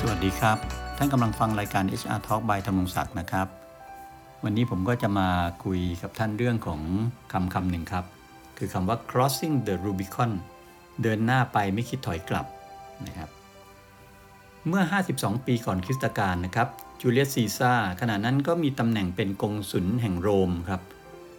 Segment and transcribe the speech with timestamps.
[0.00, 0.58] สวัสดีครับ
[0.96, 3.46] ท่านกำลังฟังรายการ HR Talk by ธรรมงศักดิ์นะครับ
[4.44, 5.28] วันนี้ผมก็จะมา
[5.64, 6.80] คุยกับท่านเรื่องของ
[7.32, 8.04] คำคำหนึ่งครับ
[8.58, 10.30] คือคำว่า crossing the Rubicon
[11.02, 12.46] เดินหน้าไปไม่คิดถอยกลับ
[13.06, 13.28] นะครับ
[14.68, 14.82] เมื่อ
[15.14, 16.68] 52 ปีก่อนคริสตกาลนะครับ
[17.00, 20.80] จูเลียสซีซ่าขณะนั้นก็มีตำแหน่งเป็นกงสุลแห่งโรมครับ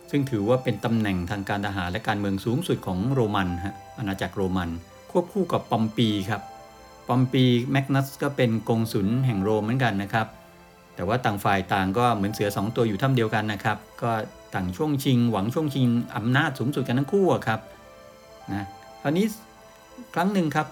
[0.10, 4.70] ซึ่งถือว่าเป็นตำแหน่งทางการทหารและการเมืองสูงสุดของโรมันฮะอาณาจักรโรมัน
[5.12, 6.44] ควบคู่กับปอมปีครับ
[7.08, 10.28] ปอมปีแมกนัสก็เป็นกงสุลแห่งโรมเหมือนกันนะครับ
[10.96, 14.12] แต่ว่าต่างฝ่ายต่างก็เหมือนเสือสองตัวอยู่ถ้ำเดียวกันนะครับ ก็
[14.56, 17.60] ต่างช่วงชิง หวังช่วงชิงอำนาจสูงสุดกันทั้งคู่ครับ
[18.54, 18.66] นะ
[19.02, 19.26] คราวนี้
[20.14, 20.68] ครั้งหนึ่งครับ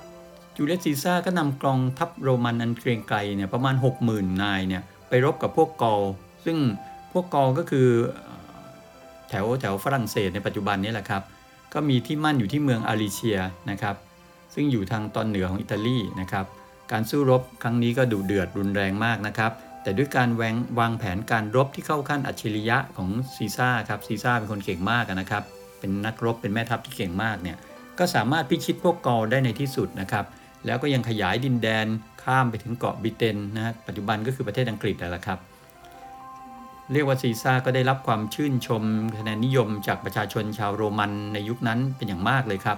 [0.56, 3.76] จูเลียสซีซ่าก็นำกองทัพโรมันอันเกรียงไกรเนี่ยประมาณ
[4.08, 6.02] 60,000 นายเนี่ยไปรบกับพวกกอล
[6.46, 6.58] ซึ่ง
[7.14, 8.68] พวกกอลก็คือเอ่อ
[9.30, 11.22] แถวแถวฝรั่งเศสในปัจจุบันนี้แหละครับ
[11.74, 13.40] ก็มีที่มั่นอยู่ที่เมืองอาริเชีย
[13.72, 13.96] นะครับ
[14.56, 16.46] ซึ่งอยู่ทางตอนเหนือของอิตาลีนะครับ
[16.92, 19.52] การสู้รบครั้งนี้ก็ดุเดือดรุนแรงมากนะครับ
[19.84, 25.44] แต่ด้วยการแวงวางแผนการรบที่เข้าขั้นอัจฉริยะของซีซ่าครับซีซ่าเป็นคนเก่งมากนะครับ
[25.80, 27.58] เป็นนักรบเป็นแม่ทัพที่เก่งมากเนี่ย
[28.00, 30.26] ก็สามารถพิชิตพวกกอลได้ในที่สุดนะครับ
[30.66, 31.86] แล้วก็ยังขยายดินแดน
[32.24, 35.40] ข้ามไปถึงเกาะบิเตนนะฮะปัจจุบันก็คือประเทศอังกฤษแหละครับ
[36.94, 38.84] เรียกว่าซีซ่าก็ได้รับความชื่นชม
[39.18, 42.78] คะแนนนิยมจากประชาชนชาวโรมันในยุคนั้นเป็นอย่างมากเลยครับ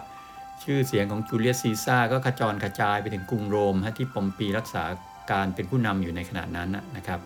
[0.63, 4.83] ชื่อเสียงของจูเลียสซีซ่าก็ขจรกระจายไปถึงกรุงโรมฮะที่ปอมปีรักษา
[5.31, 7.19] การเป็นผู้นำอยู่ในขณะนั้นนะนะครับ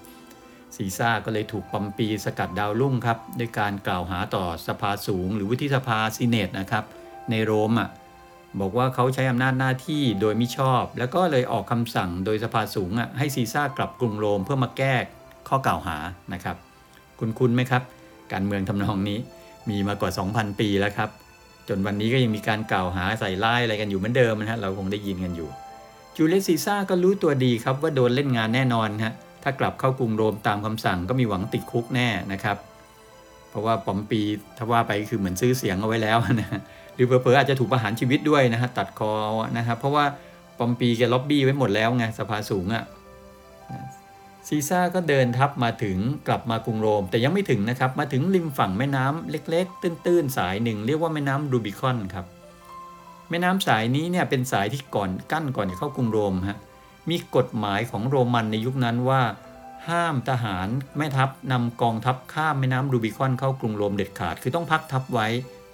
[0.75, 6.83] ซีซ่าก็เลยถูกปอมปีสกัดดาวรุ่งครับด้วยการกล่าวหาต่อสภาสูง หรือวุฒิสภาซีเนตนะครับ
[7.29, 7.89] ในโรมอะ
[8.59, 14.95] บอกว่าเขาใช้อำนาจหน้าที่โดยมิชอบ แล้วก็เลยออกคำสั่งโดยสภาสูงอะให้ซีซ่ากลับกรุงโรมเพื่อมาแก้
[15.47, 15.97] ข้อกล่าวหา
[16.33, 16.55] นะครับ
[17.19, 17.83] คุณคุณไหมครับ
[18.31, 19.19] การเมืองทำนองนี้
[19.69, 21.09] มีมากว่า 2,000 ปีแล้วครับ
[21.67, 25.49] จนวันนี้ก็ยังมีการกล่าวหาใส่ร้ายอะไรกันอยู่เหมือนเดิมนะฮะเราคงได้ยินกันอยู่
[26.15, 32.57] จูเลียสซีซ่าก็รู้ตัวดีครับว่าโดนเล่นงานแน่นอนฮะถ้ากลับเข้ากรุงโรมตามคำสั่งก็มีหวังติดคุกแน่นะครับ
[33.49, 34.21] เพราะว่าปอมปี
[34.57, 36.59] ถ้าว่าไปคือเหมือนซื้อเสียงเอาไว้แล้วนะฮะ
[36.95, 39.13] หรือเผลอๆอาจจะถูกประหารชีวิตด้วยนะฮะตัดคอ
[39.57, 40.05] นะครับเพราะว่า
[40.57, 42.83] ปอมปีแกล็อบบี้ไว้หมดแล้วไงสภาสูงอะ่ะ
[44.47, 45.97] ซีซ่าก็เดินทัพมาถึง
[46.27, 52.25] กลับมากรุงโรม แต่ยังไม่ถึงนะครับ มาถึงริมฝั่งแม่น้ำเล็กๆ ตื้นๆ สายหนึ่ง เรียกว่าแม่น้ำรูบิคอนครับ
[53.29, 56.57] แม่น้ำสายนี้เนี่ยเป็นสายที่ก่อนกั้นก่อนจะเข้ากรุงโรมฮะ
[57.09, 59.21] มีกฎหมายของโรมันในยุคนั้นว่า
[59.89, 65.27] ห้ามทหารแม่ทัพนำกองทัพข้ามแม่น้ำรูบิคอนเข้ากรุงโรมเด็ดขาด คือต้องพักทัพไว้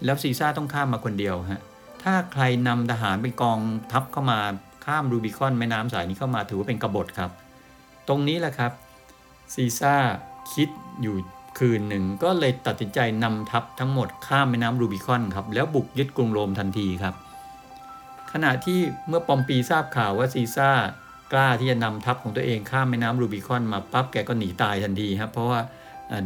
[0.05, 1.61] แล้วซีซ่าต้องข้ามมาคนเดียวฮะ
[2.03, 3.59] ถ้าใครนำทหารเป็นกอง
[3.91, 4.39] ทัพเข้ามา
[4.85, 7.31] ข้ามรูบิคอนแม่น้ำสายนี้เข้ามาถือว่าเป็นกบฏครับ
[8.07, 8.71] ตรงนี้แหละครับ
[9.53, 9.95] ซีซ่า
[10.53, 10.69] คิด
[11.01, 11.15] อยู่
[11.59, 17.15] คืนหนึ่งก็เลยตัดสินใจนำทัพทั้งหมดข้ามแม่น้ำรูบิคอนครับแล้วบุกยึดกรุงโรมทันทีครับ
[18.31, 20.71] ขณะที่เมื่อปอมปีทราบข่าวว่าซีซ่า
[21.33, 25.59] กล้าที่จะนำทัพของตัวเองข้ามแม่น้ำรูบิคอนมาปั๊บแกก็หนีตายทันทีครับเพราะว่า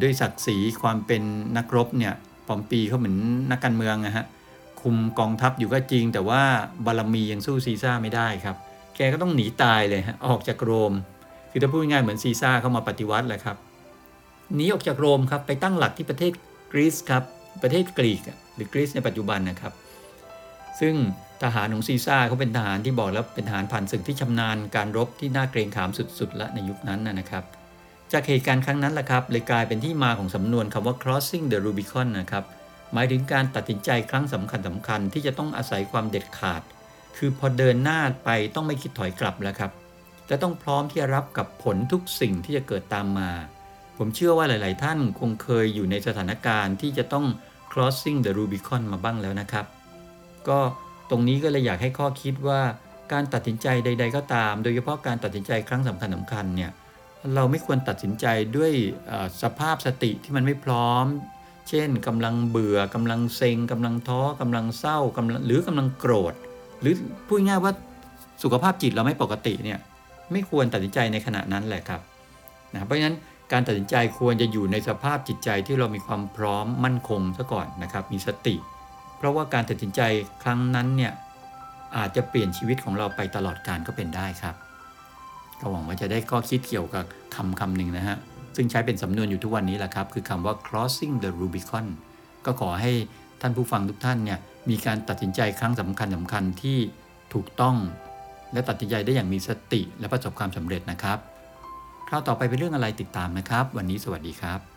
[0.01, 1.21] ด้วยศักดิ์ศรีความเป็น
[1.57, 2.13] นักรบเนี่ย
[2.47, 3.17] ปอมปีเขาเหมือน
[3.51, 4.25] นักการเมืองนะฮะ
[4.81, 6.41] คุมกองทัพอยู่ก็จริง แต่ว่า
[6.85, 8.55] บารมียังสู้ซีซ่าไม่ได้ครับ
[8.95, 10.93] แกก็ต้องหนีตายเลยฮะออกจากโรม
[11.51, 13.57] คือถ้าพูดง่ายๆเหมือนซีซ่าเข้ามาปฏิวัติแหละครับ
[14.55, 16.31] หนีออกจากโรมครับไปตั้งหลักที่ประเทศ
[16.71, 17.23] กรีซครับ
[17.63, 18.21] ประเทศกรีก
[18.55, 19.73] หรือกรีซในปัจจุบันนะครับ
[20.79, 20.95] ซึ่ง
[21.43, 25.89] ทหารของซีซ่าเขาเป็นทหารที่บอกแล้วเป็นทหารผ่านศึกที่ชำนาญการรบที่น่าเกรงขาม
[26.19, 27.43] สุดๆละในยุคนั้นนะครับ
[28.11, 32.43] จากเหตุการณ์ครั้งนั้นแหละครับเลยกลายเป็นที่มาของสำนวนคำว่า crossing the Rubicon นะครับ
[32.93, 36.61] หมายถึงการตัดสินใจครั้งสำคัญสำคัญๆที่จะต้องอาศัยความเด็ดขาด
[37.17, 39.71] คือพอเดินหน้าไปต้องไม่คิดถอยกลับแล้วครับ
[40.31, 43.31] และต้องพร้อมที่จะรับกับผลทุกสิ่งที่จะเกิดตามมา
[43.97, 47.25] ผมเชื่อว่าหลาย ๆ ท่านคงเคยอยู่ในสถานการณ์ที่จะต้อง
[47.71, 49.65] crossing the Rubicon มาบ้างแล้วนะครับ
[50.47, 50.59] ก็
[51.09, 52.61] ตรงนี้ก็เลยอยากให้ข้อคิดว่า
[53.11, 56.71] การตัดสินใจใด ๆ ก็ตาม โดยเฉพาะการตัดสินใจครั้งสำคัญสำคัญเนี่ย
[57.35, 58.25] เราไม่ควรตัดสินใจ
[58.57, 58.73] ด้วย
[59.43, 61.05] สภาพสติที่มันไม่พร้อม
[61.69, 66.33] เช่นกำลังเบื่อกำลังเซ็งกำลังท้อกำลังเศร้ากำลังหรือกำลังโกรธ
[66.81, 66.93] หรือ
[67.27, 67.73] พูดง่ายว่า
[68.43, 69.79] สุขภาพจิตเราไม่ปกติเนี่ย
[70.31, 72.01] ไม่ควรตัดสินใจในขณะนั้นแหละครับ
[72.73, 73.17] นะเพราะฉะนั้น
[73.51, 78.55] การตัดสินใจควรจะอยู่ในสภาพจิตใจที่เรามีความพร้อมมั่นคงซะก่อนนะครับ มีสติ
[79.17, 80.01] เพราะว่าการตัดสินใจ
[80.43, 81.13] ครั้งนั้นเนี่ย
[81.97, 84.55] อาจจะเปลี่ยนชีวิตของเราไปตลอดกาลก็เป็นได้ครับ
[85.59, 87.05] ก็หวังว่าจะได้ข้อคิดเกี่ยวกับ
[87.35, 88.17] คำคำหนึ่งนะฮะ
[88.55, 91.85] ซึ่งใช้เป็นสำนวนอยู่ทุกวันนี้แหละครับ คือคำว่า crossing the Rubicon
[92.45, 92.91] ก็ขอให้
[93.41, 94.39] ท่านผู้ฟังทุกท่านเนี่ย
[94.69, 96.77] มีการตัดสินใจครั้งสำคัญสำคัญที่
[97.33, 97.75] ถูกต้อง
[98.53, 101.17] และตัดสินใจได้อย่างมีสติและประสบความสำเร็จนะครับ
[102.07, 104.70] คราวต่อไปเป็นเรื่องอะไรติดตามนะครับ วันนี้สวัสดีครับ